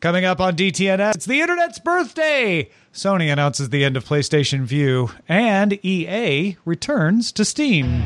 [0.00, 2.70] Coming up on DTNS, it's the internet's birthday.
[2.94, 8.04] Sony announces the end of PlayStation Vue, and EA returns to Steam.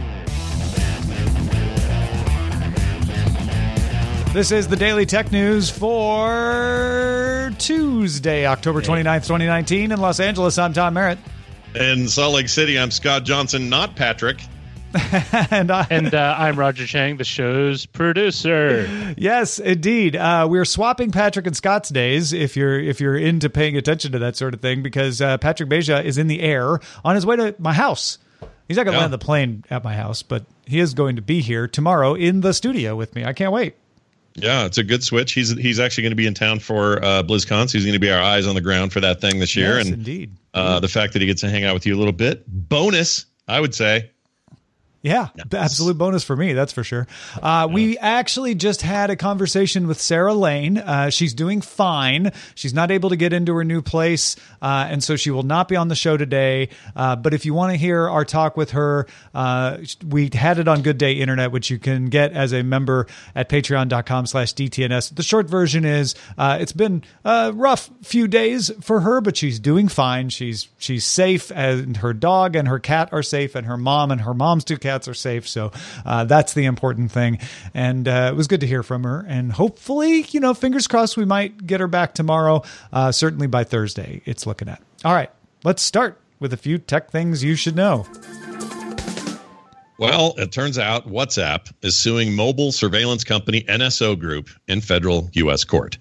[4.32, 9.92] This is the Daily Tech News for Tuesday, October 29th, 2019.
[9.92, 11.18] In Los Angeles, I'm Tom Merritt.
[11.74, 14.38] In Salt Lake City, I'm Scott Johnson, not Patrick.
[15.50, 19.14] and I, and uh, I'm Roger Chang, the show's producer.
[19.16, 20.16] yes, indeed.
[20.16, 22.32] Uh, we're swapping Patrick and Scott's days.
[22.32, 25.68] If you're if you're into paying attention to that sort of thing, because uh, Patrick
[25.68, 28.18] Beja is in the air on his way to my house.
[28.68, 29.02] He's not going to Yeah.
[29.02, 32.40] land the plane at my house, but he is going to be here tomorrow in
[32.40, 33.24] the studio with me.
[33.24, 33.74] I can't wait.
[34.34, 35.32] Yeah, it's a good switch.
[35.32, 37.98] He's he's actually going to be in town for uh, BlizzCon, so he's going to
[37.98, 39.76] be our eyes on the ground for that thing this year.
[39.76, 40.30] Yes, and indeed.
[40.54, 43.26] uh, the fact that he gets to hang out with you a little bit, bonus,
[43.46, 44.10] I would say.
[45.04, 47.08] Yeah, the absolute bonus for me, that's for sure.
[47.42, 50.78] Uh, We actually just had a conversation with Sarah Lane.
[50.78, 52.30] Uh, she's doing fine.
[52.54, 55.66] She's not able to get into her new place, uh, and so she will not
[55.66, 56.68] be on the show today.
[56.94, 59.78] Uh, but if you want to hear our talk with her, uh,
[60.08, 63.48] we had it on Good Day Internet, which you can get as a member at
[63.48, 65.16] patreon.com slash DTNS.
[65.16, 69.58] The short version is uh, it's been a rough few days for her, but she's
[69.58, 70.28] doing fine.
[70.28, 74.20] She's she's safe, and her dog and her cat are safe, and her mom and
[74.20, 75.48] her mom's two cats are safe.
[75.48, 75.72] So
[76.04, 77.38] uh, that's the important thing.
[77.74, 79.24] And uh, it was good to hear from her.
[79.28, 82.62] And hopefully, you know, fingers crossed, we might get her back tomorrow.
[82.92, 84.82] Uh, certainly by Thursday, it's looking at.
[85.04, 85.30] All right,
[85.64, 88.06] let's start with a few tech things you should know.
[89.98, 95.62] Well, it turns out WhatsApp is suing mobile surveillance company NSO Group in federal U.S.
[95.62, 95.96] court.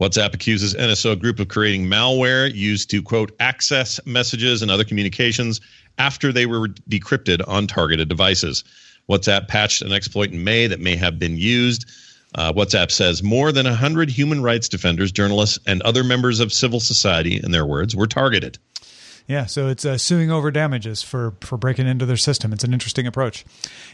[0.00, 5.62] WhatsApp accuses NSO Group of creating malware used to, quote, access messages and other communications
[5.98, 8.64] after they were decrypted on targeted devices.
[9.08, 11.86] WhatsApp patched an exploit in May that may have been used.
[12.34, 16.80] Uh, WhatsApp says more than 100 human rights defenders, journalists, and other members of civil
[16.80, 18.58] society, in their words, were targeted.
[19.28, 22.52] Yeah, so it's uh, suing over damages for for breaking into their system.
[22.52, 23.44] It's an interesting approach.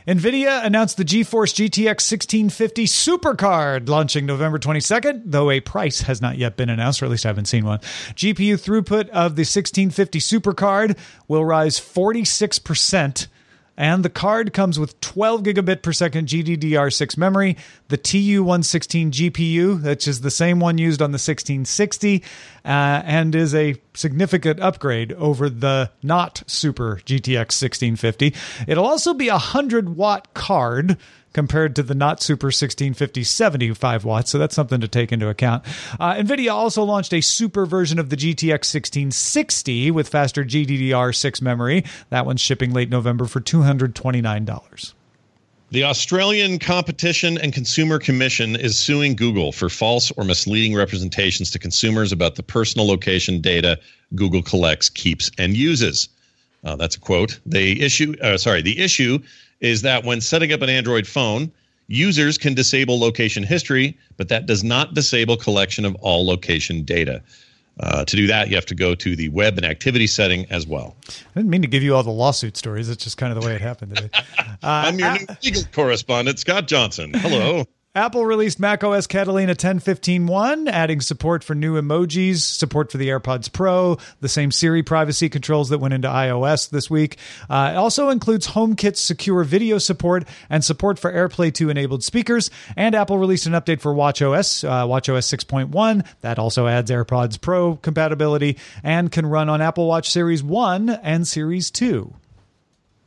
[0.07, 6.37] Nvidia announced the GeForce GTX 1650 Supercard launching November 22nd, though a price has not
[6.37, 7.79] yet been announced, or at least I haven't seen one.
[7.79, 10.99] GPU throughput of the 1650 Supercard
[11.29, 13.29] will rise 46 percent.
[13.77, 17.57] And the card comes with 12 gigabit per second GDDR6 memory,
[17.89, 22.23] the TU116 GPU, which is the same one used on the 1660,
[22.65, 28.35] uh, and is a significant upgrade over the not super GTX 1650.
[28.67, 30.99] It'll also be a 100 watt card
[31.33, 34.31] compared to the not super 1650 75 watts.
[34.31, 35.65] So that's something to take into account.
[35.99, 41.85] Uh, NVIDIA also launched a super version of the GTX 1660 with faster GDDR6 memory.
[42.11, 44.95] That one's shipping late November for $229.
[45.73, 51.59] The Australian Competition and Consumer Commission is suing Google for false or misleading representations to
[51.59, 53.81] consumers about the personal location data
[54.15, 56.11] Google collects, keeps, and uses.
[56.63, 57.41] Uh, that's a quote.
[57.47, 59.19] They issue, uh, sorry, the issue
[59.63, 61.51] is that when setting up an Android phone,
[61.87, 67.23] users can disable location history, but that does not disable collection of all location data.
[67.81, 70.67] Uh, to do that, you have to go to the web and activity setting as
[70.67, 70.95] well.
[71.09, 72.91] I didn't mean to give you all the lawsuit stories.
[72.91, 74.11] It's just kind of the way it happened today.
[74.13, 77.15] Uh, I'm your new legal correspondent, Scott Johnson.
[77.15, 77.65] Hello.
[77.95, 83.99] Apple released macOS Catalina 10.15.1, adding support for new emojis, support for the AirPods Pro,
[84.21, 87.19] the same Siri privacy controls that went into iOS this week.
[87.51, 92.51] Uh, it also includes HomeKit's secure video support and support for AirPlay 2 enabled speakers.
[92.79, 96.07] And Apple released an update for WatchOS, uh, WatchOS 6.1.
[96.23, 101.29] That also adds AirPods Pro compatibility and can run on Apple Watch Series 1 and
[101.29, 102.11] Series 2.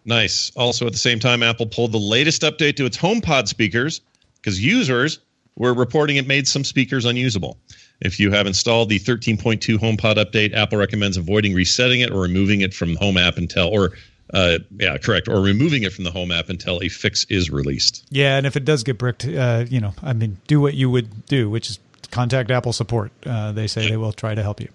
[0.07, 0.51] Nice.
[0.55, 4.01] Also, at the same time, Apple pulled the latest update to its HomePod speakers
[4.45, 5.19] because users
[5.55, 7.57] were reporting it made some speakers unusable.
[7.99, 12.61] If you have installed the 13.2 HomePod update, Apple recommends avoiding resetting it or removing
[12.61, 13.93] it from Home app until, or
[14.33, 18.05] uh, yeah, correct, or removing it from the Home app until a fix is released.
[18.11, 20.89] Yeah, and if it does get bricked, uh, you know, I mean, do what you
[20.91, 21.79] would do, which is
[22.11, 23.11] contact Apple support.
[23.25, 24.69] Uh, they say they will try to help you.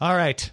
[0.00, 0.50] All right.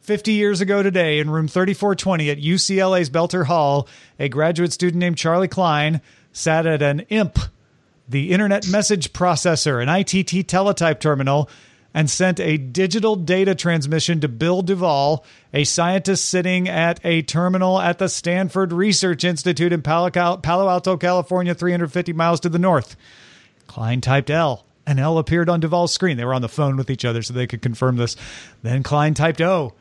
[0.00, 3.88] 50 years ago today, in room 3420 at UCLA's Boelter Hall,
[4.20, 6.00] a graduate student named Charley Kline
[6.36, 7.38] sat at an IMP,
[8.08, 11.50] the Internet Message Processor, an ITT teletype terminal,
[11.92, 15.24] and sent a digital data transmission to Bill Duvall,
[15.54, 20.10] a scientist sitting at a terminal at the Stanford Research Institute in Palo
[20.68, 22.96] Alto, California, 350 miles to the north.
[23.66, 24.66] Kline typed L.
[24.86, 26.18] and L appeared on Duvall's screen.
[26.18, 28.14] They were on the phone with each other so they could confirm this.
[28.62, 29.72] Then Kline typed O.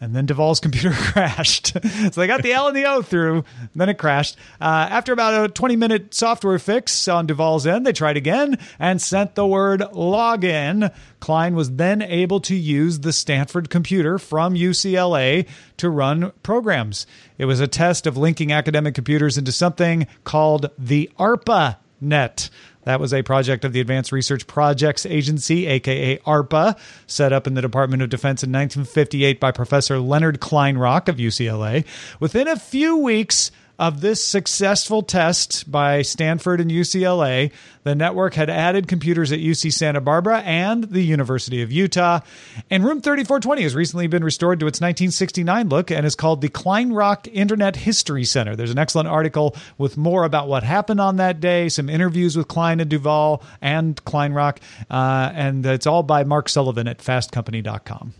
[0.00, 1.72] And then Duvall's computer crashed.
[1.82, 3.44] so they got the L and the O through,
[3.74, 4.36] then it crashed.
[4.60, 9.00] Uh, after about a 20 minute software fix on Duvall's end, they tried again and
[9.00, 10.92] sent the word login.
[11.20, 17.06] Kline was then able to use the Stanford computer from UCLA to run programs.
[17.36, 22.48] It was a test of linking academic computers into something called the ARPA net.
[22.84, 27.54] That was a project of the Advanced Research Projects Agency, aka ARPA, set up in
[27.54, 31.84] the Department of Defense in 1958 by Professor Leonard Kleinrock of UCLA.
[32.20, 33.50] Within a few weeks,
[33.80, 37.50] of this successful test by Stanford and UCLA,
[37.82, 42.20] the network had added computers at UC Santa Barbara and the University of Utah.
[42.68, 46.50] And Room 3420 has recently been restored to its 1969 look and is called the
[46.50, 48.54] Kleinrock Internet History Center.
[48.54, 52.48] There's an excellent article with more about what happened on that day, some interviews with
[52.48, 54.58] Kline and Duvall and Kleinrock,
[54.90, 58.12] uh, and it's all by Mark Sullivan at fastcompany.com.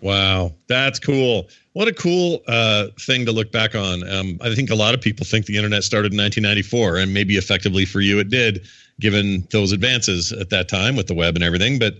[0.00, 1.48] Wow, that's cool.
[1.72, 4.08] What a cool uh, thing to look back on.
[4.08, 7.36] Um, I think a lot of people think the internet started in 1994, and maybe
[7.36, 8.66] effectively for you it did,
[9.00, 11.78] given those advances at that time with the web and everything.
[11.78, 11.94] But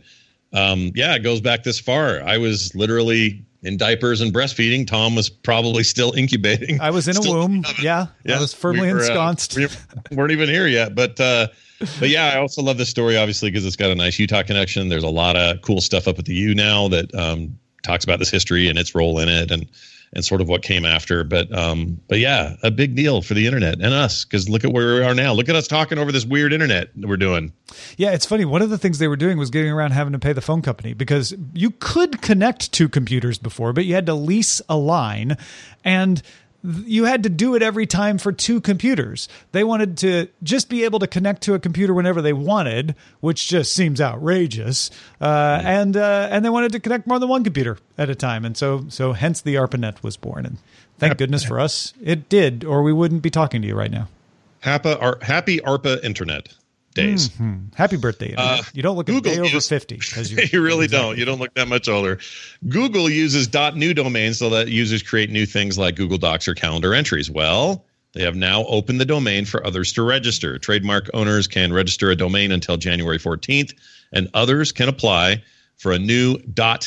[0.53, 2.23] um, yeah, it goes back this far.
[2.23, 4.87] I was literally in diapers and breastfeeding.
[4.87, 6.81] Tom was probably still incubating.
[6.81, 7.65] I was in a womb.
[7.83, 9.59] Yeah, yeah, I was firmly we were, uh, ensconced.
[9.59, 9.69] Uh,
[10.11, 11.19] we weren't even here yet, but.
[11.19, 11.49] Uh,
[12.01, 14.89] but yeah, I also love this story, obviously, because it's got a nice Utah connection.
[14.89, 18.19] There's a lot of cool stuff up at the U now that um, talks about
[18.19, 19.67] this history and its role in it and
[20.13, 21.25] and sort of what came after.
[21.25, 24.73] But um, but yeah, a big deal for the internet and us because look at
[24.73, 25.33] where we are now.
[25.33, 27.53] Look at us talking over this weird internet that we're doing.
[27.97, 28.45] Yeah, it's funny.
[28.45, 30.63] One of the things they were doing was getting around having to pay the phone
[30.63, 35.37] company because you could connect two computers before, but you had to lease a line
[35.85, 36.23] and
[36.65, 39.29] you had to do it every time for two computers.
[39.53, 43.49] They wanted to just be able to connect to a computer whenever they wanted, which
[43.49, 44.91] just seems outrageous.
[45.21, 48.45] Uh, and uh, and they wanted to connect more than one computer at a time,
[48.45, 50.47] and so so hence the ARPANET was born.
[50.47, 50.59] And
[50.99, 54.09] thank goodness for us, it did, or we wouldn't be talking to you right now.
[54.61, 56.55] Happy, happy ARPA Internet
[56.95, 57.29] days.
[57.31, 57.75] Mm-hmm.
[57.75, 58.35] Happy birthday.
[58.37, 60.01] Uh, you don't look Google a day over 50.
[60.25, 61.09] You, you really exactly.
[61.09, 61.19] don't.
[61.19, 62.19] You don't look that much older.
[62.69, 66.95] Google uses .new domains so that users create new things like Google Docs or calendar
[66.95, 67.31] entries.
[67.31, 70.59] Well, they have now opened the domain for others to register.
[70.59, 73.75] Trademark owners can register a domain until January 14th,
[74.13, 75.43] and others can apply
[75.77, 76.37] for a new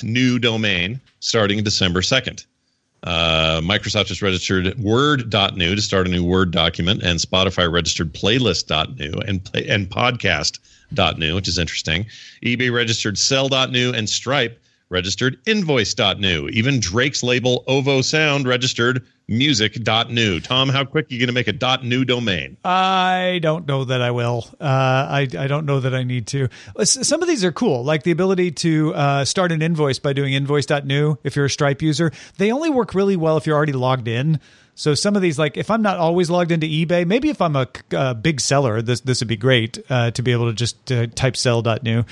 [0.03, 2.45] .new domain starting December 2nd.
[3.03, 9.13] Uh, Microsoft just registered Word.new to start a new Word document, and Spotify registered Playlist.new
[9.27, 12.05] and and Podcast.new, which is interesting.
[12.43, 16.49] eBay registered Sell.new, and Stripe registered Invoice.new.
[16.49, 20.39] Even Drake's label OVO Sound registered music.new.
[20.41, 22.57] Tom, how quick are you going to make a dot .new domain?
[22.63, 24.45] I don't know that I will.
[24.59, 26.49] Uh, I, I don't know that I need to.
[26.83, 30.33] Some of these are cool, like the ability to uh, start an invoice by doing
[30.33, 32.11] invoice.new if you're a Stripe user.
[32.37, 34.39] They only work really well if you're already logged in.
[34.81, 37.55] So some of these, like if I'm not always logged into eBay, maybe if I'm
[37.55, 37.67] a,
[38.15, 41.37] big seller, this this would be great uh, to be able to just uh, type
[41.37, 42.03] sell.new.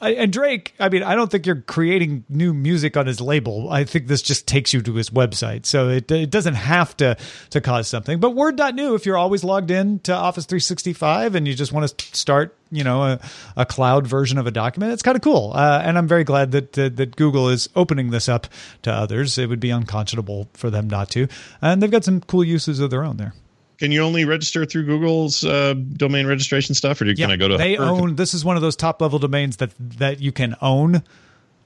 [0.00, 3.70] and Drake, I mean, I don't think you're creating new music on his label.
[3.70, 7.16] I think this just takes you to his website, so it it doesn't have to
[7.50, 8.20] to cause something.
[8.20, 12.16] But word.new, if you're always logged in to Office 365 and you just want to
[12.16, 13.20] start you know a,
[13.56, 16.50] a cloud version of a document it's kind of cool uh, and i'm very glad
[16.50, 18.48] that uh, that google is opening this up
[18.82, 21.28] to others it would be unconscionable for them not to
[21.62, 23.32] and they've got some cool uses of their own there
[23.78, 27.36] can you only register through Google's uh, domain registration stuff, or do, yeah, can I
[27.36, 27.58] go to?
[27.58, 28.16] They own.
[28.16, 31.02] This is one of those top level domains that that you can own,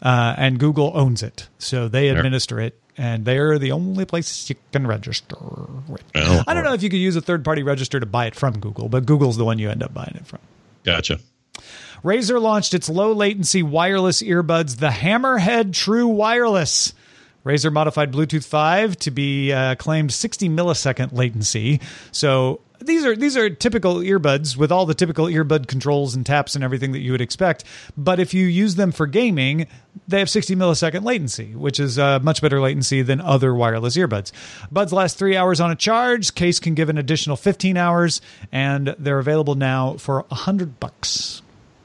[0.02, 4.56] uh, and Google owns it, so they administer it, and they're the only place you
[4.72, 5.36] can register.
[5.88, 6.02] With.
[6.14, 8.34] Oh, I don't know if you could use a third party register to buy it
[8.34, 10.40] from Google, but Google's the one you end up buying it from.
[10.84, 11.20] Gotcha.
[12.02, 16.94] Razer launched its low latency wireless earbuds, the Hammerhead True Wireless.
[17.44, 21.80] Razer modified Bluetooth 5 to be uh, claimed 60 millisecond latency.
[22.12, 26.54] So these are these are typical earbuds with all the typical earbud controls and taps
[26.54, 27.64] and everything that you would expect.
[27.96, 29.66] But if you use them for gaming,
[30.08, 34.32] they have 60 millisecond latency, which is uh, much better latency than other wireless earbuds.
[34.70, 36.34] Buds last three hours on a charge.
[36.34, 38.20] Case can give an additional 15 hours,
[38.50, 41.42] and they're available now for a hundred bucks.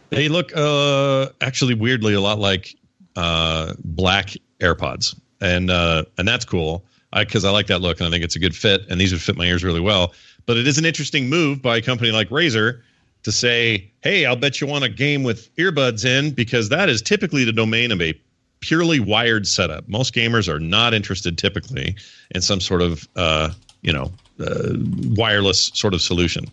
[0.10, 2.76] They look uh, actually weirdly a lot like
[3.16, 8.08] uh, black AirPods, and uh, and that's cool because I, I like that look and
[8.08, 10.14] I think it's a good fit, and these would fit my ears really well.
[10.46, 12.82] But it is an interesting move by a company like Razer
[13.24, 17.02] to say, "Hey, I'll bet you want a game with earbuds in," because that is
[17.02, 18.14] typically the domain of a
[18.60, 19.88] purely wired setup.
[19.88, 21.96] Most gamers are not interested typically
[22.34, 24.74] in some sort of uh, you know uh,
[25.16, 26.46] wireless sort of solution,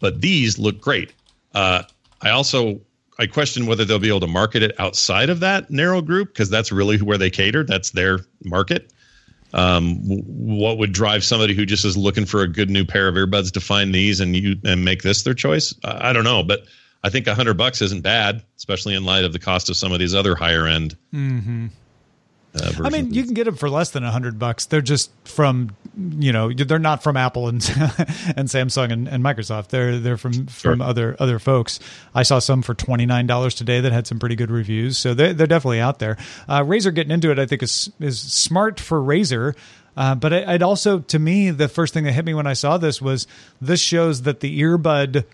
[0.00, 1.12] but these look great.
[1.54, 1.82] Uh,
[2.22, 2.80] I also
[3.18, 6.48] I question whether they'll be able to market it outside of that narrow group because
[6.48, 7.62] that's really where they cater.
[7.64, 8.92] That's their market.
[9.52, 13.16] Um, what would drive somebody who just is looking for a good new pair of
[13.16, 15.74] earbuds to find these and you and make this their choice?
[15.84, 16.60] I, I don't know, but
[17.02, 19.92] I think a hundred bucks isn't bad, especially in light of the cost of some
[19.92, 20.96] of these other higher end.
[21.12, 21.66] Mm-hmm.
[22.54, 24.66] Uh, I mean, you can get them for less than a hundred bucks.
[24.66, 27.56] They're just from, you know, they're not from Apple and
[28.36, 29.68] and Samsung and, and, Microsoft.
[29.68, 30.86] They're they're from from sure.
[30.86, 31.80] other other folks.
[32.14, 34.98] I saw some for twenty nine dollars today that had some pretty good reviews.
[34.98, 36.16] So they're they're definitely out there.
[36.48, 39.56] Uh, Razer getting into it, I think, is is smart for Razer.
[39.96, 42.52] Uh, but it, it also, to me, the first thing that hit me when I
[42.52, 43.26] saw this was
[43.60, 45.24] this shows that the earbud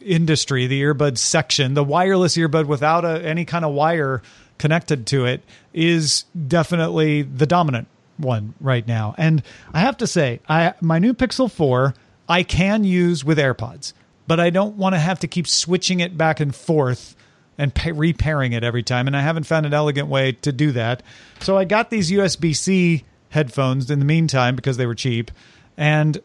[0.00, 4.22] industry, the earbud section, the wireless earbud without a, any kind of wire
[4.56, 7.88] connected to it is definitely the dominant
[8.18, 9.14] one right now.
[9.16, 11.94] And I have to say, I my new Pixel 4
[12.28, 13.94] I can use with AirPods,
[14.26, 17.16] but I don't want to have to keep switching it back and forth
[17.56, 19.06] and pay, repairing it every time.
[19.06, 21.02] And I haven't found an elegant way to do that.
[21.40, 25.30] So I got these USB C headphones in the meantime because they were cheap.
[25.76, 26.20] And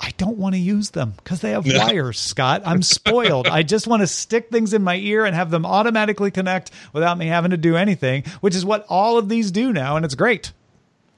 [0.00, 2.62] I don't want to use them because they have wires, Scott.
[2.64, 3.46] I'm spoiled.
[3.46, 7.16] I just want to stick things in my ear and have them automatically connect without
[7.16, 10.14] me having to do anything, which is what all of these do now, and it's
[10.14, 10.52] great.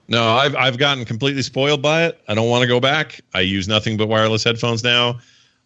[0.09, 2.21] No, I've I've gotten completely spoiled by it.
[2.29, 3.21] I don't want to go back.
[3.35, 5.19] I use nothing but wireless headphones now.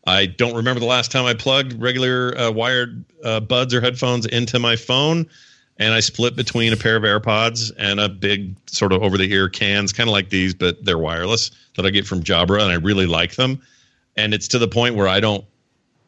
[0.06, 4.25] I don't remember the last time I plugged regular uh, wired uh, buds or headphones
[4.25, 5.28] into my phone
[5.80, 9.32] and I split between a pair of AirPods and a big sort of over the
[9.32, 12.70] ear cans, kind of like these, but they're wireless that I get from Jabra, and
[12.70, 13.62] I really like them.
[14.16, 15.44] And it's to the point where I don't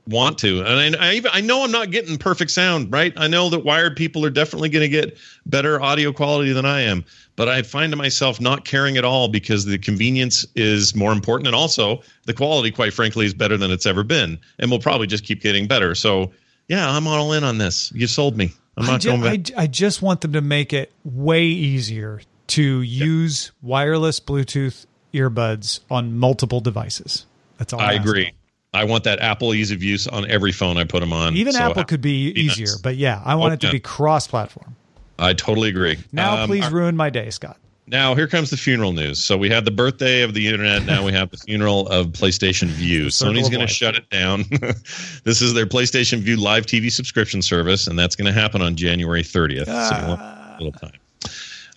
[0.06, 3.12] want to, and I, I even I know I'm not getting perfect sound, right?
[3.16, 5.16] I know that wired people are definitely going to get
[5.46, 7.04] better audio quality than I am,
[7.36, 11.56] but I find myself not caring at all because the convenience is more important, and
[11.56, 15.24] also the quality, quite frankly, is better than it's ever been, and will probably just
[15.24, 15.94] keep getting better.
[15.94, 16.32] So
[16.68, 17.92] yeah, I'm all in on this.
[17.92, 18.52] You sold me.
[18.76, 22.80] I'm not I, ju- I, I, just want them to make it way easier to
[22.80, 27.26] use wireless Bluetooth earbuds on multiple devices.
[27.58, 27.80] That's all.
[27.80, 28.32] I, I agree.
[28.74, 31.36] I want that Apple ease of use on every phone I put them on.
[31.36, 32.76] Even so Apple could be, be easier, nice.
[32.78, 33.72] but yeah, I want oh, it to yeah.
[33.72, 34.74] be cross-platform.
[35.18, 35.98] I totally agree.
[36.10, 37.58] Now, um, please ruin my day, Scott.
[37.86, 39.22] Now, here comes the funeral news.
[39.22, 40.84] So we had the birthday of the internet.
[40.84, 43.06] Now we have the funeral of PlayStation Vue.
[43.06, 44.44] Sony's going to shut it down.
[45.24, 48.76] this is their PlayStation Vue live TV subscription service, and that's going to happen on
[48.76, 49.66] January 30th.
[49.68, 50.56] Ah.
[50.58, 50.98] So little time.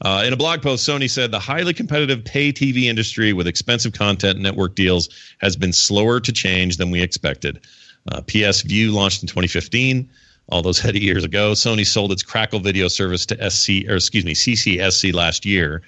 [0.02, 3.94] Uh, in a blog post, Sony said the highly competitive pay TV industry with expensive
[3.94, 5.10] content and network deals
[5.40, 7.62] has been slower to change than we expected.
[8.12, 10.10] Uh, PS Vue launched in 2015.
[10.50, 14.25] All those heady years ago, Sony sold its Crackle video service to SC, or excuse
[14.25, 15.82] me, CCSC last year.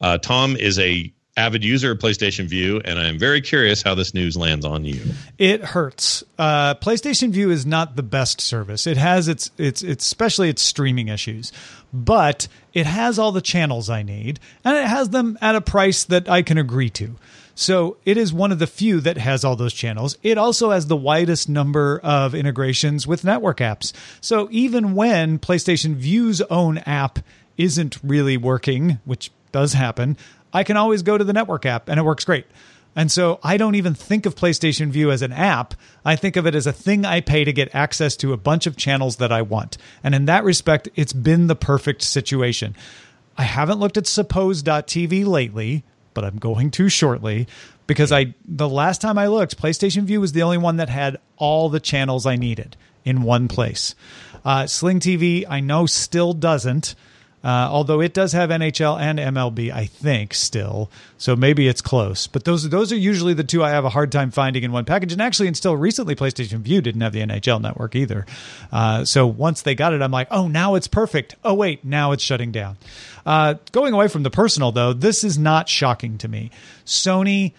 [0.00, 3.94] Uh, Tom is a avid user of PlayStation Vue, and I am very curious how
[3.94, 5.00] this news lands on you.
[5.38, 6.22] It hurts.
[6.38, 8.86] Uh, PlayStation Vue is not the best service.
[8.86, 11.52] It has its its its especially its streaming issues,
[11.92, 16.04] but it has all the channels I need, and it has them at a price
[16.04, 17.16] that I can agree to.
[17.54, 20.16] So it is one of the few that has all those channels.
[20.22, 23.92] It also has the widest number of integrations with network apps.
[24.20, 27.18] So even when PlayStation Vue's own app
[27.58, 30.16] isn't really working, which does happen,
[30.52, 32.46] I can always go to the network app and it works great.
[32.94, 35.74] And so I don't even think of PlayStation Vue as an app.
[36.04, 38.66] I think of it as a thing I pay to get access to a bunch
[38.66, 39.78] of channels that I want.
[40.04, 42.76] And in that respect, it's been the perfect situation.
[43.36, 47.46] I haven't looked at suppose.tv lately, but I'm going to shortly
[47.86, 51.18] because I the last time I looked, PlayStation Vue was the only one that had
[51.36, 53.94] all the channels I needed in one place.
[54.44, 56.94] Uh, Sling TV, I know, still doesn't.
[57.44, 62.26] Uh, although it does have NHL and MLB, I think still, so maybe it's close.
[62.26, 64.84] But those those are usually the two I have a hard time finding in one
[64.84, 65.12] package.
[65.12, 68.26] And actually, until recently, PlayStation Vue didn't have the NHL network either.
[68.70, 71.34] Uh, so once they got it, I'm like, oh, now it's perfect.
[71.44, 72.76] Oh wait, now it's shutting down.
[73.26, 76.50] Uh, going away from the personal though, this is not shocking to me.
[76.86, 77.52] Sony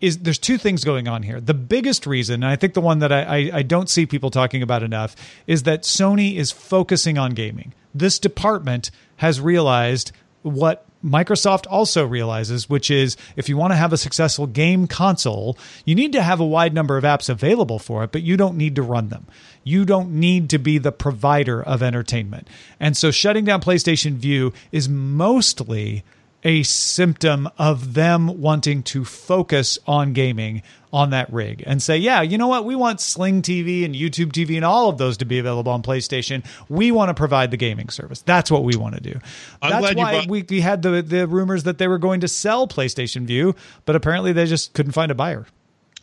[0.00, 1.40] is there's two things going on here.
[1.40, 4.30] The biggest reason, and I think the one that I, I, I don't see people
[4.30, 7.74] talking about enough, is that Sony is focusing on gaming.
[7.94, 10.12] This department has realized
[10.42, 15.56] what Microsoft also realizes, which is if you want to have a successful game console,
[15.84, 18.56] you need to have a wide number of apps available for it, but you don't
[18.56, 19.26] need to run them.
[19.62, 22.48] You don't need to be the provider of entertainment.
[22.80, 26.04] And so shutting down PlayStation Vue is mostly
[26.44, 32.22] a symptom of them wanting to focus on gaming on that rig and say, yeah,
[32.22, 32.64] you know what?
[32.64, 35.82] We want Sling TV and YouTube TV and all of those to be available on
[35.82, 36.44] PlayStation.
[36.68, 38.22] We want to provide the gaming service.
[38.22, 39.18] That's what we want to do.
[39.60, 41.98] I'm That's glad you why brought- we, we had the, the rumors that they were
[41.98, 43.54] going to sell PlayStation Vue,
[43.84, 45.46] but apparently they just couldn't find a buyer.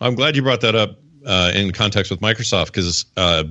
[0.02, 3.46] I'm glad you brought that up uh, in context with Microsoft because uh,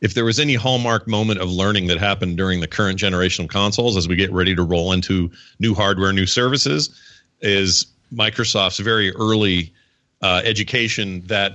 [0.00, 3.50] if there was any hallmark moment of learning that happened during the current generation of
[3.50, 6.90] consoles as we get ready to roll into new hardware, new services,
[7.40, 9.72] is Microsoft's very early
[10.22, 11.52] uh, education that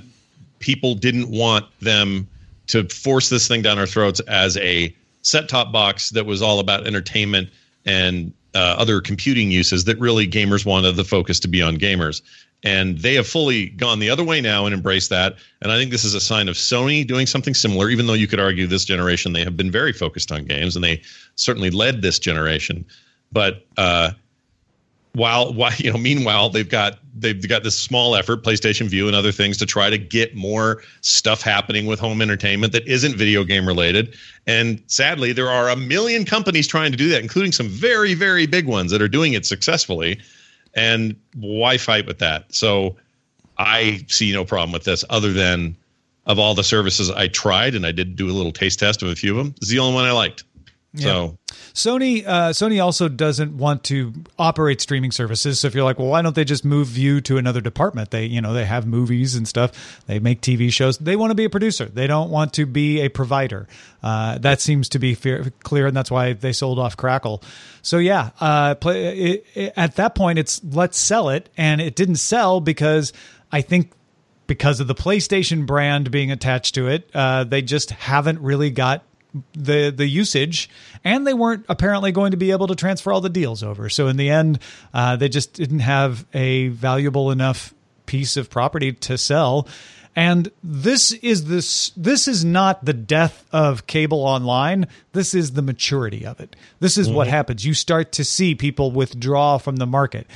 [0.60, 2.28] people didn't want them
[2.68, 6.60] to force this thing down our throats as a set top box that was all
[6.60, 7.50] about entertainment
[7.86, 12.22] and uh, other computing uses that really gamers wanted the focus to be on gamers.
[12.64, 15.36] And they have fully gone the other way now and embraced that.
[15.62, 18.28] And I think this is a sign of Sony doing something similar, even though you
[18.28, 21.02] could argue this generation they have been very focused on games and they
[21.36, 22.86] certainly led this generation.
[23.32, 24.12] But uh,
[25.14, 29.16] while while you know meanwhile they've got they've got this small effort PlayStation Vue and
[29.16, 33.44] other things to try to get more stuff happening with home entertainment that isn't video
[33.44, 34.16] game related
[34.48, 38.46] and sadly there are a million companies trying to do that including some very very
[38.46, 40.20] big ones that are doing it successfully
[40.74, 42.54] and why fight with that?
[42.54, 42.98] So
[43.58, 45.76] I see no problem with this other than
[46.26, 49.10] of all the services I tried and I did do a little taste test of
[49.10, 50.44] a few of them is the only one I liked
[50.96, 51.38] so
[51.74, 55.60] Sony uh, Sony also doesn't want to operate streaming services.
[55.60, 58.12] So if you're like, well, why don't they just move Vue to another department?
[58.12, 60.04] They you know they have movies and stuff.
[60.06, 61.00] They make TV shows.
[61.00, 61.86] They want to be a producer.
[61.86, 63.68] They don't want to be a provider.
[64.04, 67.42] Uh, that seems to be fair, clear, and that's why they sold off Crackle.
[67.82, 71.96] So yeah, uh, play, it, it, at that point, it's let's sell it, and it
[71.96, 73.14] didn't sell because
[73.52, 73.92] I think
[74.46, 79.04] because of the PlayStation brand being attached to it, uh, they just haven't really got
[79.54, 80.70] the the usage,
[81.04, 83.90] and they weren't apparently going to be able to transfer all the deals over.
[83.90, 84.60] So in the end,
[84.94, 87.74] uh, they just didn't have a valuable enough
[88.06, 89.68] piece of property to sell.
[90.16, 94.88] And this is this this is not the death of cable online.
[95.14, 96.56] This is the maturity of it.
[96.80, 97.66] This is what happens.
[97.66, 100.28] You start to see people withdraw from the market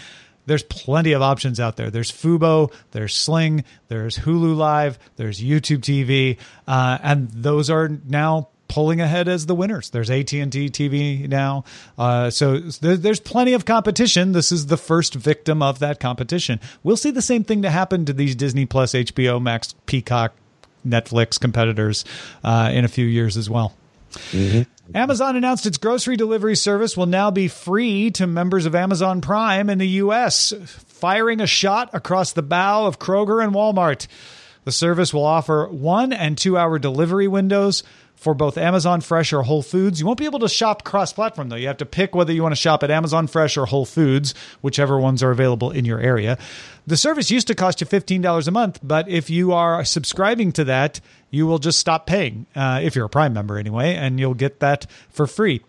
[0.48, 1.92] there's plenty of options out there.
[1.92, 8.50] There's Fubo, there's Sling, there's Hulu Live, there's YouTube TV, uh, and those are now
[8.68, 9.90] pulling ahead as the winners.
[9.90, 11.64] There's AT and T TV now,
[11.98, 14.32] uh, so there, there's plenty of competition.
[14.32, 16.60] This is the first victim of that competition.
[16.84, 20.34] We'll see the same thing to happen to these Disney Plus, HBO Max, Peacock,
[20.86, 22.06] Netflix competitors
[22.44, 23.74] uh, in a few years as well.
[24.96, 29.70] Amazon announced its grocery delivery service will now be free to members of Amazon Prime
[29.70, 34.08] in the U.S., firing a shot across the bow of Kroger and Walmart.
[34.64, 37.84] The service will offer one and two hour delivery windows
[38.18, 40.00] for both Amazon Fresh or Whole Foods.
[40.00, 41.56] You won't be able to shop cross platform, though.
[41.56, 44.34] You have to pick whether you want to shop at Amazon Fresh or Whole Foods,
[44.62, 46.38] whichever ones are available in your area.
[46.88, 50.64] The service used to cost you $15 a month, but if you are subscribing to
[50.66, 51.00] that,
[51.30, 54.62] you will just stop paying, uh, if you're a Prime member anyway, and you'll get
[54.62, 55.62] that for free.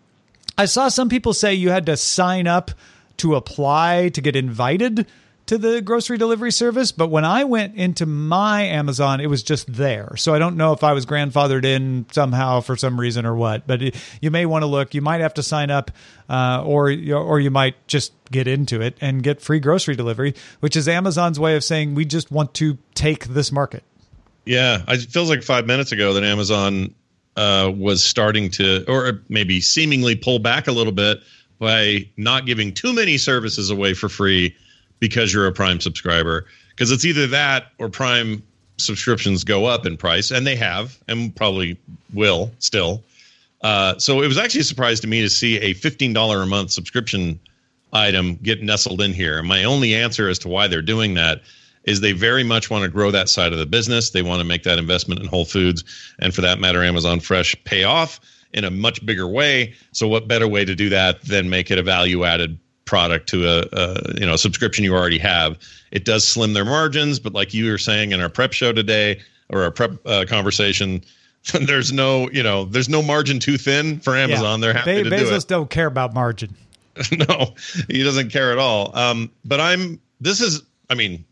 [0.57, 2.71] I saw some people say you had to sign up
[3.19, 5.07] to apply to get invited
[5.49, 9.73] to the grocery delivery service, but when I went into my Amazon, it was just
[9.73, 10.15] there.
[10.17, 13.67] So I don't know if I was grandfathered in somehow for some reason or what.
[13.67, 13.81] But
[14.21, 14.95] you may want to look.
[14.95, 15.91] You might have to sign up,
[16.29, 20.77] uh, or or you might just get into it and get free grocery delivery, which
[20.77, 23.83] is Amazon's way of saying we just want to take this market.
[24.45, 26.95] Yeah, it feels like five minutes ago that Amazon
[27.37, 31.21] uh, was starting to, or maybe seemingly pull back a little bit
[31.59, 34.55] by not giving too many services away for free
[35.01, 36.47] because you're a Prime subscriber.
[36.71, 38.43] Because it's either that or Prime
[38.79, 41.77] subscriptions go up in price, and they have, and probably
[42.15, 43.03] will still.
[43.61, 46.71] Uh, so it was actually a surprise to me to see a $15 a month
[46.71, 47.39] subscription
[47.93, 49.39] item get nestled in here.
[49.39, 51.43] And my only answer as to why they're doing that
[51.85, 54.11] is they very much want to grow that side of the business.
[54.11, 55.85] They want to make that investment in Whole Foods
[56.19, 58.21] and, for that matter, Amazon Fresh pay off
[58.53, 59.75] in a much bigger way.
[59.93, 63.46] So, what better way to do that than make it a value added product to
[63.46, 65.59] a, a you know a subscription you already have?
[65.92, 69.20] It does slim their margins, but like you were saying in our prep show today
[69.51, 71.05] or our prep uh, conversation.
[71.62, 74.61] there's no, you know, there's no margin too thin for Amazon.
[74.61, 75.48] They're happy Be- to Bezos do it.
[75.48, 76.55] don't care about margin.
[77.29, 77.55] no,
[77.88, 78.96] he doesn't care at all.
[78.96, 80.01] Um, but I'm.
[80.20, 80.62] This is.
[80.90, 81.24] I mean,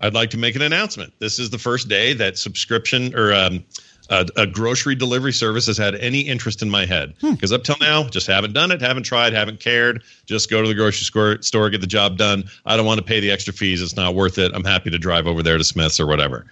[0.00, 1.12] I'd like to make an announcement.
[1.18, 3.64] This is the first day that subscription or um,
[4.12, 7.54] a, a, grocery delivery service has had any interest in my head because hmm.
[7.54, 10.02] up till now, just haven't done it, haven't tried, haven't cared.
[10.26, 12.44] Just go to the grocery store, store, get the job done.
[12.66, 14.52] I don't want to pay the extra fees; it's not worth it.
[14.54, 16.46] I'm happy to drive over there to Smith's or whatever.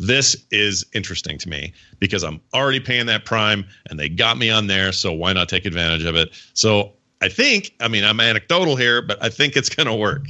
[0.00, 4.50] This is interesting to me because I'm already paying that prime, and they got me
[4.50, 4.90] on there.
[4.90, 6.30] So why not take advantage of it?
[6.54, 10.26] So I think, I mean, I'm anecdotal here, but I think it's going to work.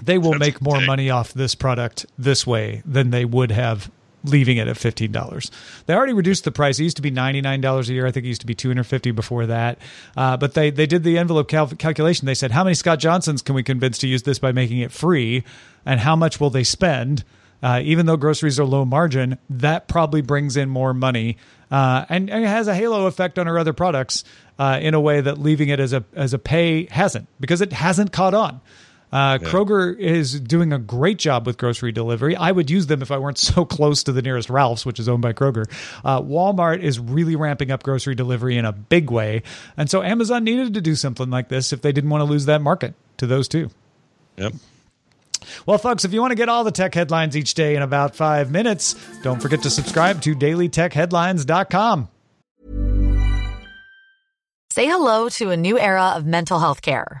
[0.00, 3.90] They will That's make more money off this product this way than they would have
[4.24, 5.50] leaving it at $15.
[5.86, 6.78] They already reduced the price.
[6.78, 8.06] It used to be $99 a year.
[8.06, 9.78] I think it used to be 250 before that.
[10.16, 12.26] Uh, but they, they did the envelope cal- calculation.
[12.26, 14.92] They said, how many Scott Johnsons can we convince to use this by making it
[14.92, 15.44] free?
[15.84, 17.24] And how much will they spend?
[17.62, 21.36] Uh, even though groceries are low margin, that probably brings in more money
[21.72, 24.24] uh, and, and, it has a halo effect on our other products
[24.58, 27.72] uh, in a way that leaving it as a as a pay hasn't because it
[27.72, 28.60] hasn't caught on.
[29.12, 29.48] Uh, yeah.
[29.48, 32.34] Kroger is doing a great job with grocery delivery.
[32.34, 35.08] I would use them if I weren't so close to the nearest Ralph's, which is
[35.08, 35.66] owned by Kroger.
[36.04, 39.42] Uh, Walmart is really ramping up grocery delivery in a big way.
[39.76, 42.46] And so Amazon needed to do something like this if they didn't want to lose
[42.46, 43.70] that market to those two.
[44.36, 44.54] Yep.
[45.66, 48.16] Well, folks, if you want to get all the tech headlines each day in about
[48.16, 52.08] five minutes, don't forget to subscribe to dailytechheadlines.com.
[54.70, 57.20] Say hello to a new era of mental health care.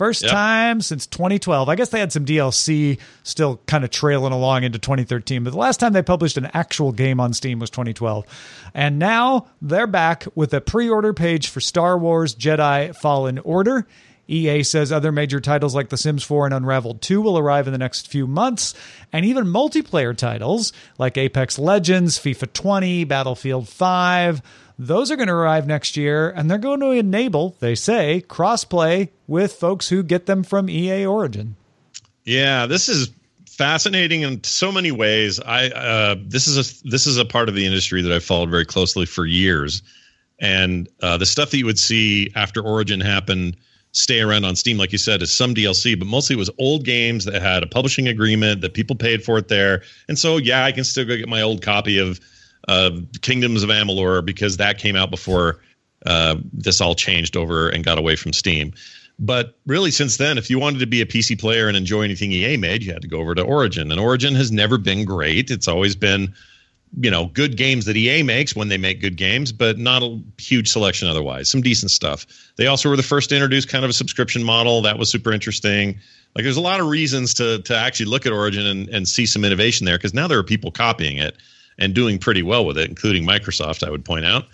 [0.00, 0.30] First yep.
[0.30, 1.68] time since 2012.
[1.68, 5.58] I guess they had some DLC still kind of trailing along into 2013, but the
[5.58, 8.24] last time they published an actual game on Steam was 2012.
[8.72, 13.86] And now they're back with a pre order page for Star Wars Jedi Fallen Order.
[14.26, 17.74] EA says other major titles like The Sims 4 and Unraveled 2 will arrive in
[17.74, 18.72] the next few months,
[19.12, 24.40] and even multiplayer titles like Apex Legends, FIFA 20, Battlefield 5
[24.80, 29.10] those are going to arrive next year, and they're going to enable, they say, crossplay
[29.26, 31.54] with folks who get them from EA Origin.
[32.24, 33.10] Yeah, this is
[33.46, 35.38] fascinating in so many ways.
[35.38, 38.48] I uh, this is a this is a part of the industry that I've followed
[38.48, 39.82] very closely for years,
[40.38, 43.58] and uh, the stuff that you would see after Origin happened
[43.92, 46.84] stay around on Steam, like you said, is some DLC, but mostly it was old
[46.84, 50.64] games that had a publishing agreement that people paid for it there, and so yeah,
[50.64, 52.18] I can still go get my old copy of
[52.68, 52.90] uh,
[53.22, 55.60] Kingdoms of Amalur because that came out before
[56.06, 58.72] uh, this all changed over and got away from Steam.
[59.18, 62.32] But really, since then, if you wanted to be a PC player and enjoy anything
[62.32, 63.90] EA made, you had to go over to Origin.
[63.90, 65.50] And Origin has never been great.
[65.50, 66.34] It's always been
[66.98, 70.20] you know, good games that EA makes when they make good games, but not a
[70.38, 71.48] huge selection otherwise.
[71.48, 72.26] Some decent stuff.
[72.56, 75.32] They also were the first to introduce kind of a subscription model that was super
[75.32, 76.00] interesting.
[76.34, 79.26] Like there's a lot of reasons to to actually look at Origin and, and see
[79.26, 81.36] some innovation there because now there are people copying it
[81.80, 84.46] and doing pretty well with it, including Microsoft, I would point out.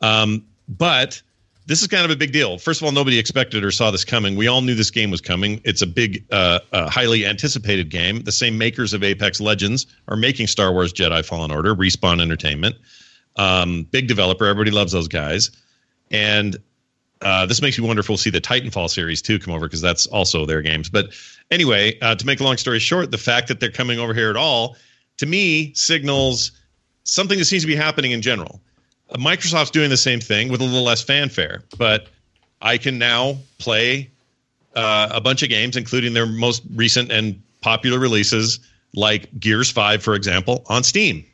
[0.00, 1.22] Um, but
[1.66, 2.58] this is kind of a big deal.
[2.58, 4.36] First of all, nobody expected or saw this coming.
[4.36, 5.60] We all knew this game was coming.
[5.64, 8.22] It's a big, uh, uh, highly anticipated game.
[8.22, 12.76] The same makers of Apex Legends are making Star Wars Jedi Fallen Order, Respawn Entertainment.
[13.36, 14.44] Um, big developer.
[14.44, 15.50] Everybody loves those guys.
[16.10, 16.56] And
[17.22, 19.80] uh, this makes me wonder if we'll see the Titanfall series too come over because
[19.80, 20.90] that's also their games.
[20.90, 21.14] But
[21.50, 24.28] anyway, uh, to make a long story short, the fact that they're coming over here
[24.28, 24.76] at all,
[25.16, 26.52] to me, signals
[27.04, 28.60] something that seems to be happening in general
[29.12, 32.08] Microsoft's doing the same thing with a little less fanfare, but
[32.62, 34.10] I can now play
[34.74, 38.58] uh, a bunch of games, including their most recent and popular releases,
[38.94, 41.24] like Gears 5, for example, on Steam.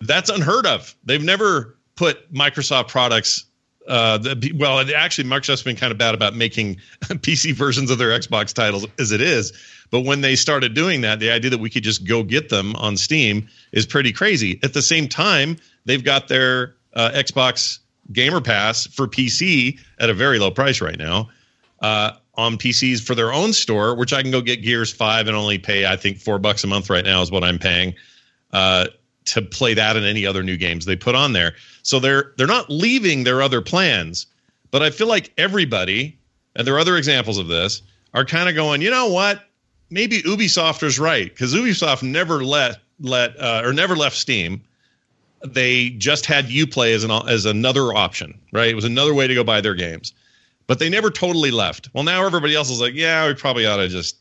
[0.00, 0.94] That's unheard of.
[1.04, 3.44] They've never put Microsoft products.
[3.86, 8.10] Uh, the, well, actually, Microsoft's been kind of bad about making PC versions of their
[8.10, 9.52] Xbox titles as it is.
[9.90, 12.74] But when they started doing that, the idea that we could just go get them
[12.76, 14.58] on Steam is pretty crazy.
[14.62, 17.78] At the same time, they've got their uh, Xbox
[18.12, 21.28] Gamer Pass for PC at a very low price right now
[21.80, 25.36] uh, on PCs for their own store, which I can go get Gears Five and
[25.36, 27.94] only pay I think four bucks a month right now is what I'm paying
[28.52, 28.86] uh,
[29.26, 31.54] to play that and any other new games they put on there.
[31.82, 34.26] So they're they're not leaving their other plans,
[34.70, 36.18] but I feel like everybody
[36.56, 37.82] and there are other examples of this
[38.14, 39.48] are kind of going, you know what?
[39.90, 44.62] Maybe Ubisoft is right because Ubisoft never let let uh, or never left Steam
[45.44, 48.68] they just had Uplay as an as another option, right?
[48.68, 50.12] It was another way to go buy their games,
[50.66, 51.88] but they never totally left.
[51.92, 54.16] Well, now everybody else is like, yeah, we probably ought to just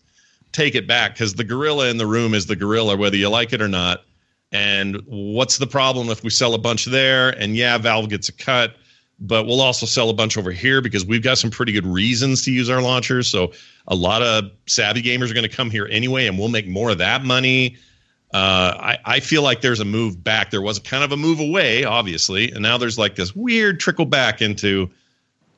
[0.52, 3.54] take it back because the gorilla in the room is the gorilla, whether you like
[3.54, 4.04] it or not.
[4.52, 7.30] And what's the problem if we sell a bunch there?
[7.30, 8.76] And yeah, Valve gets a cut,
[9.20, 12.44] but we'll also sell a bunch over here because we've got some pretty good reasons
[12.44, 13.28] to use our launchers.
[13.28, 13.54] So
[13.88, 16.90] a lot of savvy gamers are going to come here anyway, and we'll make more
[16.90, 17.78] of that money.
[18.34, 20.52] Uh, I, I feel like there's a move back.
[20.52, 24.06] There was kind of a move away, obviously, and now there's like this weird trickle
[24.06, 24.90] back into,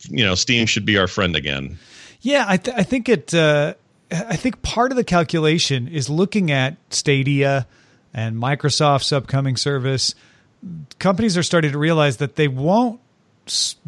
[0.09, 1.77] you know, Steam should be our friend again.
[2.21, 3.33] Yeah, I, th- I think it.
[3.33, 3.73] Uh,
[4.11, 7.65] I think part of the calculation is looking at Stadia
[8.13, 10.15] and Microsoft's upcoming service.
[10.99, 12.99] Companies are starting to realize that they won't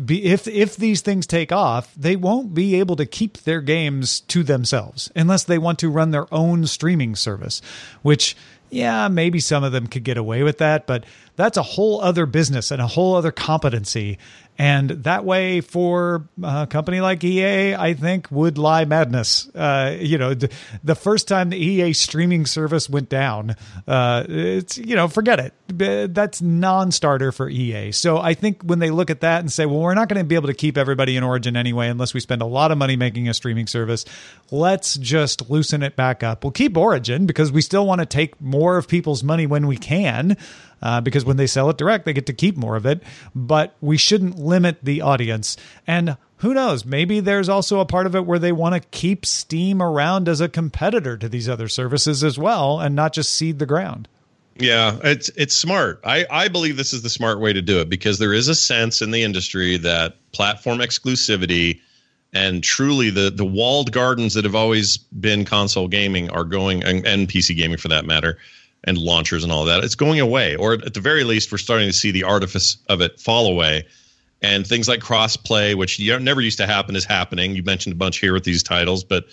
[0.03, 4.19] be if if these things take off, they won't be able to keep their games
[4.21, 7.61] to themselves unless they want to run their own streaming service,
[8.01, 8.35] which
[8.69, 11.05] yeah, maybe some of them could get away with that, but
[11.35, 14.17] that's a whole other business and a whole other competency.
[14.57, 19.49] And that way, for a company like EA, I think would lie madness.
[19.53, 24.95] Uh, you know, the, first time the EA streaming service went down, uh, it's you
[24.95, 26.13] know, forget it.
[26.13, 27.91] That's non-starter for EA.
[27.91, 30.25] So I think when they look at that and say, well, we're not going to
[30.25, 32.95] be able to keep everybody in Origin anyway, unless we spend a lot of money
[32.95, 34.05] making a streaming service.
[34.51, 36.45] Let's just loosen it back up.
[36.45, 39.75] We'll keep Origin because we still want to take more of people's money when we
[39.75, 40.37] can
[40.81, 43.01] uh, because when they sell it direct, they get to keep more of it.
[43.33, 45.57] But we shouldn't limit the audience.
[45.87, 46.85] And who knows?
[46.85, 50.41] Maybe there's also a part of it where they want to keep Steam around as
[50.41, 54.07] a competitor to these other services as well, and not just seed the ground.
[54.57, 55.99] Yeah, it's it's smart.
[56.05, 58.55] I, I believe this is the smart way to do it because there is a
[58.55, 61.81] sense in the industry that platform exclusivity
[62.31, 67.05] and truly the the walled gardens that have always been console gaming are going and,
[67.05, 68.37] and PC gaming for that matter
[68.85, 69.83] and launchers and all that.
[69.83, 73.01] It's going away, or at the very least, we're starting to see the artifice of
[73.01, 73.85] it fall away.
[74.41, 77.55] And things like crossplay, which never used to happen, is happening.
[77.55, 79.25] You mentioned a bunch here with these titles, but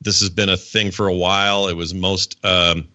[0.00, 1.68] this has been a thing for a while.
[1.68, 2.86] It was most um,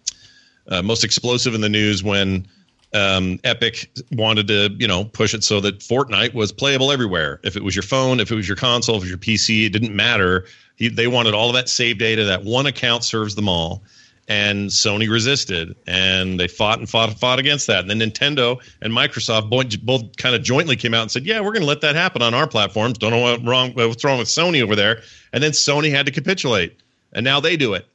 [0.68, 2.46] uh, most explosive in the news when
[2.94, 7.40] um, Epic wanted to, you know, push it so that Fortnite was playable everywhere.
[7.42, 9.66] If it was your phone, if it was your console, if it was your PC,
[9.66, 10.46] it didn't matter.
[10.76, 12.24] He, they wanted all of that save data.
[12.24, 13.82] That one account serves them all
[14.28, 17.80] and Sony resisted, and they fought and fought and fought against that.
[17.80, 21.40] And then Nintendo and Microsoft both, both kind of jointly came out and said, "Yeah,
[21.40, 24.18] we're going to let that happen on our platforms." Don't know what wrong what's wrong
[24.18, 25.02] with Sony over there.
[25.32, 26.78] And then Sony had to capitulate,
[27.12, 27.86] and now they do it.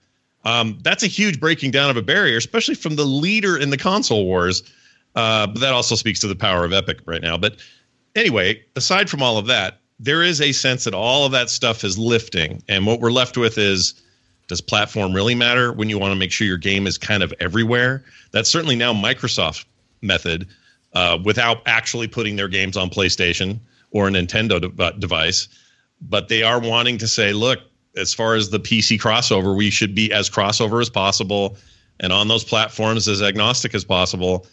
[0.45, 3.77] Um, that's a huge breaking down of a barrier, especially from the leader in the
[3.77, 4.63] console wars.
[5.15, 7.37] Uh, but that also speaks to the power of Epic right now.
[7.37, 7.57] But
[8.15, 11.83] anyway, aside from all of that, there is a sense that all of that stuff
[11.83, 13.95] is lifting, and what we're left with is
[14.49, 17.33] does platform really matter when you want to make sure your game is kind of
[17.39, 18.03] everywhere?
[18.31, 19.63] That's certainly now Microsoft
[20.01, 20.47] method
[20.93, 23.59] uh, without actually putting their games on PlayStation
[23.91, 25.47] or a Nintendo de- uh, device.
[26.01, 27.59] But they are wanting to say, look,
[27.95, 31.55] as far as the PC crossover, we should be as crossover as possible
[31.99, 34.47] and on those platforms as agnostic as possible.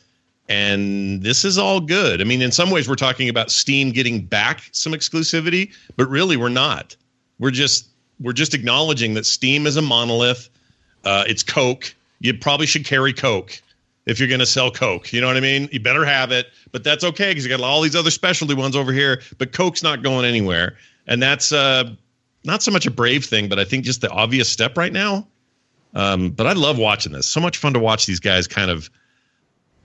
[0.49, 2.21] And this is all good.
[2.21, 6.37] I mean, in some ways, we're talking about Steam getting back some exclusivity, but really,
[6.37, 6.97] we're not.
[7.39, 7.89] We're just
[8.21, 10.49] we're just acknowledging that Steam is a monolith.
[11.05, 11.95] Uh, it's Coke.
[12.21, 13.61] You probably should carry Coke
[14.07, 15.13] if you're going to sell Coke.
[15.13, 15.69] You know what I mean?
[15.71, 18.75] You better have it, but that's okay because you got all these other specialty ones
[18.75, 19.23] over here.
[19.39, 20.77] But Coke's not going anywhere,
[21.07, 21.91] and that's uh,
[22.45, 25.27] not so much a brave thing, but I think just the obvious step right now.
[25.95, 27.27] Um, but I love watching this.
[27.27, 28.91] So much fun to watch these guys kind of,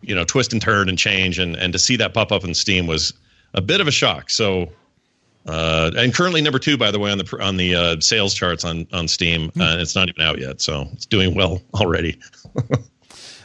[0.01, 2.53] you know, twist and turn and change, and and to see that pop up in
[2.53, 3.13] Steam was
[3.53, 4.29] a bit of a shock.
[4.29, 4.69] So.
[5.45, 8.63] Uh, and currently number two, by the way, on the on the uh, sales charts
[8.63, 12.19] on on Steam, uh, it's not even out yet, so it's doing well already.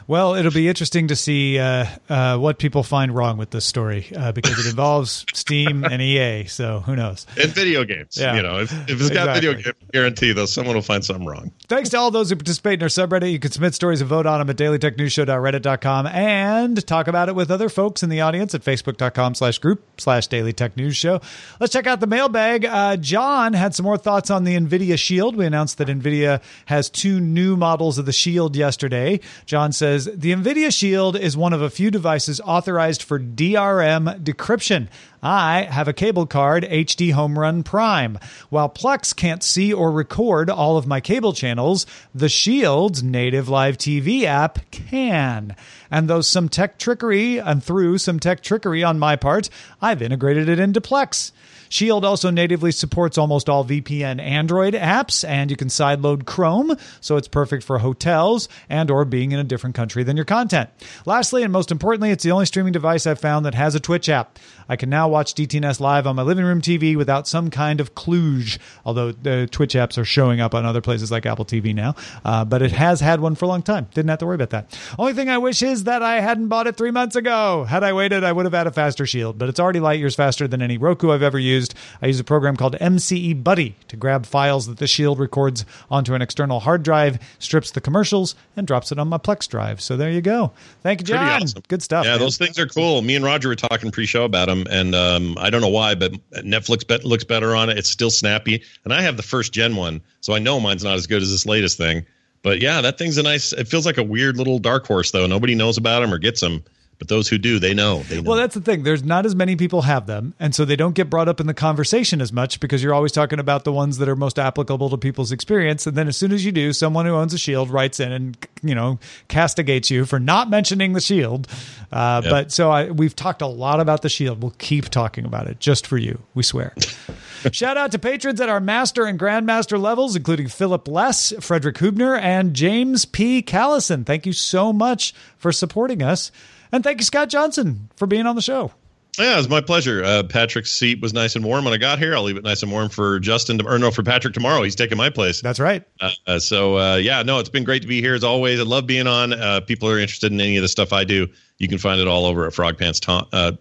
[0.09, 4.07] Well, it'll be interesting to see uh, uh, what people find wrong with this story
[4.17, 6.47] uh, because it involves Steam and EA.
[6.47, 7.27] So who knows?
[7.41, 8.17] And video games.
[8.17, 8.37] Yeah.
[8.37, 9.35] You know, if, if it's got exactly.
[9.35, 11.51] video game guarantee, though, someone will find something wrong.
[11.69, 13.33] Thanks to all those who participate in our subreddit.
[13.33, 17.51] You can submit stories and vote on them at dailytechnewsshow.reddit.com and talk about it with
[17.51, 21.21] other folks in the audience at facebook.com slash group slash Daily Tech News Show.
[21.59, 22.65] Let's check out the mailbag.
[22.65, 25.35] Uh, John had some more thoughts on the NVIDIA Shield.
[25.35, 29.21] We announced that NVIDIA has two new models of the Shield yesterday.
[29.47, 34.23] John says, says the NVIDIA Shield is one of a few devices authorized for DRM
[34.23, 34.89] decryption.
[35.23, 38.19] I have a cable card, HDHomeRun Prime.
[38.51, 43.79] While Plex can't see or record all of my cable channels, the Shield's native live
[43.79, 45.57] TV app can.
[45.91, 49.49] And though some tech trickery, and through some tech trickery on my part,
[49.81, 51.33] I've integrated it into Plex.
[51.69, 57.17] Shield also natively supports almost all VPN Android apps, and you can sideload Chrome, so
[57.17, 60.71] it's perfect for hotels and or being in a different country than your content.
[61.05, 64.09] Lastly, and most importantly, it's the only streaming device I've found that has a Twitch
[64.09, 64.39] app.
[64.69, 67.95] I can now watch DTNS live on my living room TV without some kind of
[67.95, 71.95] kludge, although the Twitch apps are showing up on other places like Apple TV now.
[72.25, 73.87] Uh, but it has had one for a long time.
[73.95, 74.79] Didn't have to worry about that.
[74.99, 77.65] Only thing I wish is that I hadn't bought it three months ago.
[77.65, 80.17] Had I waited, I would have had a faster Shield, but it's already light years
[80.17, 81.56] faster than any Roku I've ever used.
[82.03, 86.15] I use a program called MCE Buddy to grab files that the Shield records onto
[86.15, 89.81] an external hard drive, strips the commercials, and drops it on my Plex drive.
[89.81, 90.53] So there you go.
[90.83, 91.43] Thank you, John.
[91.43, 91.63] Awesome.
[91.69, 92.05] Good stuff.
[92.05, 92.21] Yeah, man.
[92.21, 93.03] those things are cool.
[93.03, 96.13] Me and Roger were talking pre-show about them, and um, I don't know why, but
[96.33, 97.79] Netflix bet- looks better on it.
[97.79, 100.95] It's still snappy, and I have the first gen one, so I know mine's not
[100.95, 102.05] as good as this latest thing.
[102.43, 103.53] But yeah, that thing's a nice.
[103.53, 105.27] It feels like a weird little dark horse, though.
[105.27, 106.63] Nobody knows about them or gets them.
[106.99, 108.03] But those who do, they know.
[108.05, 108.31] They know.
[108.31, 108.83] Well, that's the thing.
[108.83, 111.47] There's not as many people have them, and so they don't get brought up in
[111.47, 114.89] the conversation as much because you're always talking about the ones that are most applicable
[114.91, 115.87] to people's experience.
[115.87, 118.39] And then as soon as you do, someone who owns a shield writes in and
[118.63, 121.49] you know castigates you for not mentioning the shield.
[121.93, 122.31] Uh, yep.
[122.31, 124.43] But so I, we've talked a lot about the shield.
[124.43, 126.19] We'll keep talking about it just for you.
[126.35, 126.75] We swear.
[127.53, 132.19] Shout out to patrons at our master and grandmaster levels, including Philip Less, Frederick Hubner,
[132.19, 133.43] and James P.
[133.43, 134.05] Callison.
[134.05, 136.33] Thank you so much for supporting us.
[136.77, 138.71] And thank you, Scott Johnson, for being on the show.
[139.19, 140.05] Yeah, it was my pleasure.
[140.05, 142.15] Uh, Patrick's seat was nice and warm when I got here.
[142.15, 144.63] I'll leave it nice and warm for Justin, to, or no, for Patrick tomorrow.
[144.63, 145.41] He's taking my place.
[145.41, 145.83] That's right.
[146.01, 148.61] Uh, uh, so, uh, yeah, no, it's been great to be here as always.
[148.61, 149.33] I love being on.
[149.33, 151.29] Uh, people are interested in any of the stuff I do.
[151.59, 153.53] You can find it all over at Frogpants Tom, uh,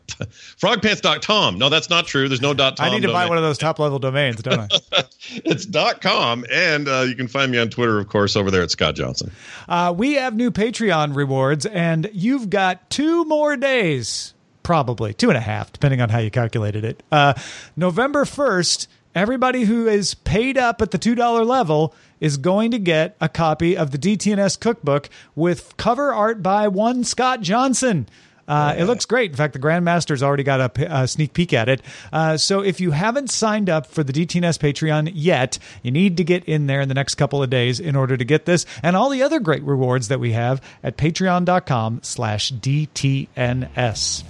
[0.59, 1.57] frogpants.com.
[1.57, 2.27] No, that's not true.
[2.27, 2.87] There's no dot .com.
[2.87, 3.23] I need to domain.
[3.23, 4.67] buy one of those top level domains, don't I?
[5.29, 6.45] it's dot com.
[6.51, 9.31] And uh, you can find me on Twitter, of course, over there at Scott Johnson.
[9.69, 14.33] Uh, we have new Patreon rewards, and you've got two more days
[14.65, 17.03] probably two and a half, depending on how you calculated it.
[17.11, 17.35] Uh,
[17.77, 23.15] November 1st, everybody who is paid up at the $2 level is going to get
[23.21, 28.09] a copy of the DTNS cookbook with cover art by one Scott Johnson.
[28.47, 29.31] Uh, It looks great.
[29.31, 31.81] In fact, the Grandmaster's already got a, a sneak peek at it.
[32.13, 36.23] Uh, so if you haven't signed up for the DTNS Patreon yet, you need to
[36.23, 38.95] get in there in the next couple of days in order to get this and
[38.95, 44.23] all the other great rewards that we have at patreon.com slash DTNS.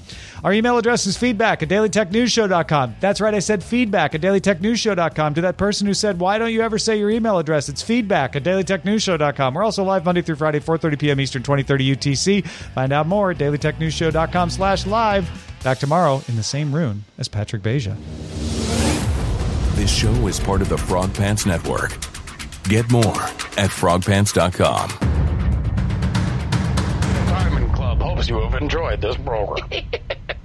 [0.46, 2.98] Our email address is feedback at dailytechnewsshow.com.
[3.00, 5.34] That's right, I said feedback at dailytechnewsshow.com.
[5.34, 7.68] To that person who said, why don't you ever say your email address?
[7.68, 9.56] It's feedback at dailytechnewsshow.com.
[9.56, 11.20] We're also live Monday through Friday, 4.30 p.m.
[11.20, 12.46] Eastern, 2030 UTC.
[12.48, 15.28] Find out more at dailytechnewsshow.com slash live.
[15.64, 17.98] Back tomorrow in the same room as Patrick Beja.
[19.74, 21.90] This show is part of the Frogpants Network.
[22.70, 23.04] Get more
[23.58, 24.90] at frogpants.com.
[27.30, 29.68] Diamond Club hopes you have enjoyed this program.